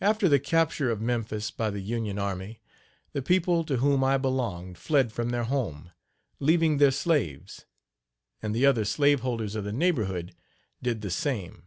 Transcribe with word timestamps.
After 0.00 0.28
the 0.28 0.38
capture 0.38 0.88
of 0.88 1.00
Memphis 1.00 1.50
by 1.50 1.68
the 1.70 1.80
Union 1.80 2.16
army, 2.16 2.60
the 3.12 3.20
people 3.20 3.64
to 3.64 3.78
whom 3.78 4.04
I 4.04 4.16
belonged 4.16 4.78
fled 4.78 5.10
from 5.10 5.30
their 5.30 5.42
home, 5.42 5.90
leaving 6.38 6.76
their 6.78 6.92
slaves; 6.92 7.64
and 8.40 8.54
the 8.54 8.64
other 8.64 8.84
slaveholders 8.84 9.56
of 9.56 9.64
the 9.64 9.72
neighborhood 9.72 10.36
did 10.80 11.00
the 11.00 11.10
same. 11.10 11.64